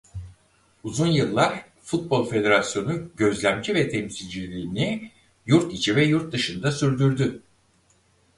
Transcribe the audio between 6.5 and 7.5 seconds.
sürdürdü.